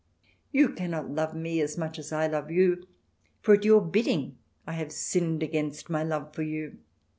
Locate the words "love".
1.11-1.35, 2.25-2.49, 6.03-6.33